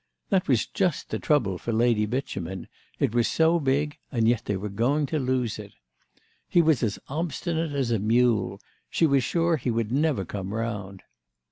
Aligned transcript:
That 0.29 0.47
was 0.47 0.65
just 0.65 1.11
the 1.11 1.19
trouble 1.19 1.59
for 1.59 1.71
Lady 1.71 2.07
Beauchemin, 2.07 2.67
it 2.97 3.13
was 3.13 3.27
so 3.27 3.59
big 3.59 3.99
and 4.11 4.27
yet 4.27 4.45
they 4.45 4.57
were 4.57 4.67
going 4.67 5.05
to 5.05 5.19
lose 5.19 5.59
it. 5.59 5.73
He 6.49 6.59
was 6.59 6.81
as 6.81 6.97
obstinate 7.07 7.73
as 7.73 7.91
a 7.91 7.99
mule; 7.99 8.59
she 8.89 9.05
was 9.05 9.23
sure 9.23 9.57
he 9.57 9.69
would 9.69 9.91
never 9.91 10.25
come 10.25 10.55
round. 10.55 11.03